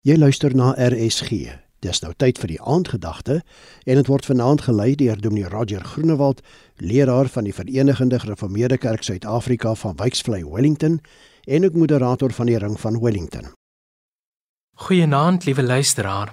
Jy 0.00 0.14
luister 0.16 0.54
na 0.56 0.70
RSG. 0.80 1.58
Dis 1.84 1.98
nou 2.00 2.14
tyd 2.16 2.38
vir 2.40 2.48
die 2.54 2.62
aandgedagte 2.64 3.34
en 3.84 3.98
dit 3.98 4.08
word 4.08 4.24
vanaand 4.24 4.62
gelei 4.64 4.94
deur 4.96 5.18
Dominee 5.20 5.50
Roger 5.52 5.82
Groenewald, 5.84 6.38
leraar 6.80 7.28
van 7.28 7.44
die 7.44 7.52
Verenigde 7.52 8.16
Gereformeerde 8.22 8.78
Kerk 8.80 9.04
Suid-Afrika 9.04 9.74
van 9.76 9.98
Wyksvlei 10.00 10.40
Wellington 10.44 11.02
en 11.44 11.66
ook 11.68 11.76
moderator 11.76 12.32
van 12.32 12.48
die 12.48 12.56
Ring 12.56 12.80
van 12.80 12.96
Wellington. 13.00 13.52
Goeienaand, 14.86 15.44
liewe 15.44 15.62
luisteraar. 15.62 16.32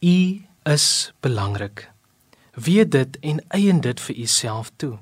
U 0.00 0.44
is 0.64 1.14
belangrik. 1.20 1.88
Weet 2.52 2.90
dit 2.90 3.18
en 3.20 3.40
eien 3.48 3.80
dit 3.80 4.00
vir 4.00 4.16
uself 4.16 4.70
toe. 4.76 4.98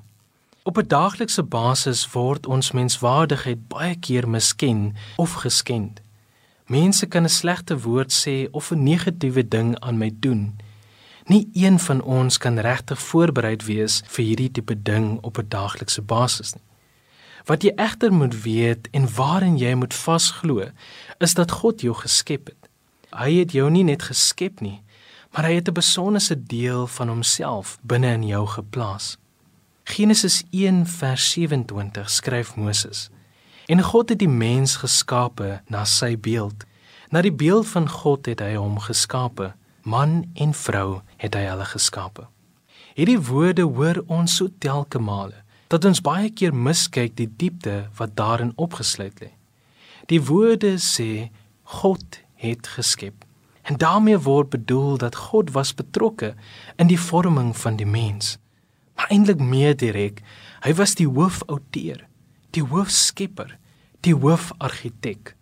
Op 0.63 0.77
'n 0.77 0.87
daaglikse 0.87 1.43
basis 1.43 2.07
word 2.11 2.47
ons 2.47 2.71
menswaardigheid 2.71 3.67
baie 3.67 3.99
keer 3.99 4.29
misken 4.29 4.95
of 5.15 5.33
geskend. 5.43 6.04
Mense 6.67 7.05
kan 7.05 7.23
'n 7.23 7.29
slegte 7.29 7.79
woord 7.79 8.11
sê 8.11 8.47
of 8.51 8.71
'n 8.71 8.83
negatiewe 8.83 9.47
ding 9.47 9.79
aan 9.79 9.97
my 9.97 10.11
doen. 10.19 10.57
Nie 11.25 11.49
een 11.53 11.79
van 11.79 12.01
ons 12.01 12.37
kan 12.37 12.59
regtig 12.59 13.01
voorbereid 13.01 13.65
wees 13.65 14.01
vir 14.05 14.25
hierdie 14.25 14.51
tipe 14.51 14.81
ding 14.81 15.17
op 15.21 15.37
'n 15.37 15.45
daaglikse 15.47 16.01
basis 16.01 16.53
nie. 16.53 16.63
Wat 17.45 17.63
jy 17.63 17.71
egter 17.75 18.13
moet 18.13 18.41
weet 18.41 18.87
en 18.91 19.13
waarin 19.13 19.57
jy 19.57 19.73
moet 19.73 19.93
vasglo, 19.93 20.69
is 21.17 21.33
dat 21.33 21.51
God 21.51 21.81
jou 21.81 21.93
geskep 21.93 22.45
het. 22.45 22.69
Hy 23.09 23.33
het 23.33 23.51
jou 23.51 23.69
nie 23.69 23.83
net 23.83 24.03
geskep 24.03 24.59
nie, 24.61 24.81
maar 25.31 25.45
hy 25.45 25.53
het 25.53 25.67
'n 25.67 25.73
besondere 25.73 26.43
deel 26.43 26.87
van 26.87 27.07
homself 27.07 27.77
binne 27.81 28.13
in 28.13 28.27
jou 28.27 28.47
geplaas. 28.47 29.17
Genesis 29.83 30.43
1 30.49 30.85
vers 30.85 31.31
27 31.31 32.09
skryf 32.09 32.55
Moses: 32.55 33.09
En 33.65 33.81
God 33.81 34.09
het 34.09 34.19
die 34.19 34.29
mens 34.29 34.75
geskape 34.77 35.61
na 35.67 35.85
sy 35.89 36.13
beeld. 36.17 36.65
Na 37.09 37.21
die 37.25 37.33
beeld 37.33 37.65
van 37.67 37.87
God 37.89 38.29
het 38.29 38.43
hy 38.43 38.53
hom 38.53 38.77
geskape. 38.79 39.53
Man 39.81 40.29
en 40.33 40.53
vrou 40.53 41.01
het 41.17 41.33
hy 41.33 41.47
hulle 41.47 41.65
geskape. 41.65 42.27
Hierdie 42.93 43.19
woorde 43.19 43.65
hoor 43.65 44.03
ons 44.07 44.37
so 44.37 44.53
telke 44.61 45.01
male 45.01 45.41
dat 45.73 45.85
ons 45.89 45.99
baie 46.01 46.29
keer 46.29 46.53
miskyk 46.53 47.15
die 47.17 47.27
diepte 47.27 47.87
wat 47.97 48.13
daarin 48.15 48.53
opgesluit 48.61 49.17
lê. 49.19 49.31
Die 50.13 50.21
woorde 50.21 50.75
sê 50.77 51.31
God 51.81 52.21
het 52.37 52.69
geskep. 52.77 53.25
En 53.65 53.81
daarmee 53.81 54.19
word 54.21 54.53
bedoel 54.53 54.99
dat 55.01 55.17
God 55.17 55.51
was 55.57 55.73
betrokke 55.73 56.35
in 56.77 56.87
die 56.87 57.01
vorming 57.01 57.55
van 57.57 57.81
die 57.81 57.89
mens. 57.89 58.37
Maar 58.93 59.09
eintlik 59.09 59.41
meer 59.41 59.73
direk, 59.73 60.21
hy 60.61 60.73
was 60.77 60.93
die 60.95 61.09
hoofouteur 61.09 62.05
die 62.55 62.63
hoofskepper, 62.63 63.57
die 64.05 64.15
hoofargitek. 64.15 65.35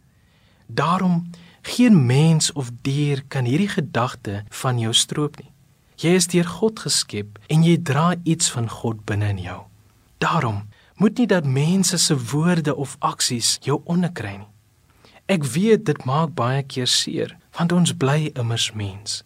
Daarom 0.68 1.30
geen 1.62 2.06
mens 2.06 2.52
of 2.52 2.72
dier 2.82 3.24
kan 3.28 3.46
hierdie 3.48 3.72
gedagte 3.72 4.44
van 4.50 4.80
jou 4.80 4.94
stroop 4.94 5.38
nie. 5.40 5.52
Jy 6.02 6.16
is 6.20 6.28
deur 6.32 6.48
God 6.60 6.82
geskep 6.84 7.38
en 7.54 7.64
jy 7.64 7.78
dra 7.78 8.14
iets 8.28 8.50
van 8.52 8.68
God 8.70 9.04
binne 9.08 9.30
in 9.32 9.44
jou. 9.46 9.60
Daarom 10.24 10.66
moet 11.00 11.18
nie 11.18 11.28
dat 11.28 11.46
mense 11.48 11.98
se 11.98 12.18
woorde 12.32 12.76
of 12.76 12.98
aksies 13.00 13.58
jou 13.64 13.82
onderkry 13.86 14.38
nie. 14.40 14.50
Ek 15.32 15.46
weet 15.54 15.86
dit 15.88 16.04
maak 16.06 16.34
baie 16.36 16.64
keer 16.64 16.90
seer 16.90 17.38
want 17.58 17.72
ons 17.72 17.94
bly 17.96 18.32
immers 18.34 18.72
mens. 18.74 19.22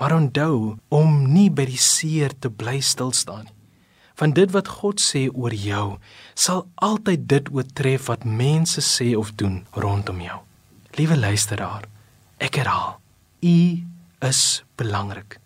Maar 0.00 0.16
onthou 0.16 0.78
om 0.94 1.22
nie 1.32 1.50
by 1.50 1.66
die 1.68 1.80
seer 1.82 2.32
te 2.38 2.50
bly 2.50 2.78
stil 2.80 3.12
staan 3.12 3.46
nie 3.46 3.57
van 4.18 4.34
dit 4.34 4.50
wat 4.50 4.68
God 4.80 5.00
sê 5.00 5.28
oor 5.30 5.54
jou 5.54 5.96
sal 6.34 6.64
altyd 6.74 7.26
dit 7.30 7.50
oortref 7.54 8.08
wat 8.10 8.24
mense 8.24 8.82
sê 8.82 9.14
of 9.16 9.30
doen 9.38 9.60
rondom 9.70 10.20
jou. 10.20 10.38
Liewe 10.98 11.18
luisteraar, 11.18 11.86
ek 12.42 12.58
herhaal, 12.58 12.98
u 13.40 13.58
is 14.26 14.64
belangrik. 14.74 15.38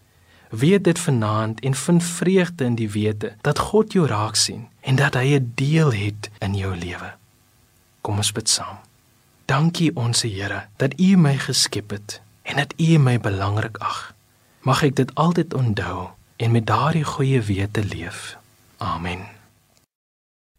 Weet 0.53 0.85
dit 0.85 0.99
vanaand 0.99 1.61
en 1.61 1.75
vind 1.75 2.05
vreugde 2.05 2.65
in 2.65 2.77
die 2.77 2.91
wete 2.91 3.35
dat 3.41 3.59
God 3.73 3.93
jou 3.93 4.07
raak 4.09 4.37
sien 4.37 4.69
en 4.81 4.97
dat 4.97 5.15
hy 5.15 5.37
'n 5.37 5.53
deel 5.55 5.93
het 5.93 6.31
in 6.41 6.55
jou 6.55 6.77
lewe. 6.77 7.13
Kom 8.01 8.17
ons 8.17 8.33
bid 8.33 8.49
saam. 8.49 8.77
Dankie 9.47 9.97
onsse 9.97 10.29
Here 10.29 10.67
dat 10.77 11.01
U 11.01 11.17
my 11.17 11.37
geskep 11.37 11.91
het 11.91 12.21
en 12.43 12.57
dat 12.57 12.75
U 12.77 12.99
my 12.99 13.21
belangrik 13.21 13.77
ag. 13.79 14.15
Mag 14.61 14.83
ek 14.83 14.97
dit 14.97 15.15
altyd 15.15 15.55
onthou 15.55 16.09
en 16.37 16.51
met 16.51 16.67
daardie 16.67 17.05
goeie 17.05 17.41
wete 17.41 17.85
leef. 17.85 18.42
Amen. 18.83 19.19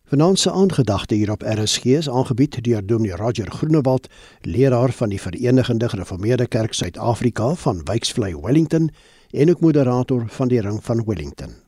Vanaand 0.04 0.40
se 0.40 0.52
aangedagte 0.52 1.16
hier 1.16 1.32
op 1.32 1.42
RSG 1.42 1.86
is 1.86 2.10
aangebied 2.10 2.64
deur 2.64 2.86
Dominee 2.86 3.16
Roger 3.16 3.52
Groenewald, 3.52 4.08
leraar 4.42 4.92
van 4.92 5.10
die 5.10 5.22
Verenigde 5.22 5.90
Gereformeerde 5.90 6.48
Kerk 6.48 6.74
Suid-Afrika 6.74 7.56
van 7.56 7.82
Wyksvlei 7.84 8.36
Wellington 8.42 8.90
en 9.30 9.50
ook 9.50 9.60
moderator 9.60 10.24
van 10.28 10.48
die 10.48 10.62
Ring 10.62 10.84
van 10.84 11.04
Wellington. 11.06 11.64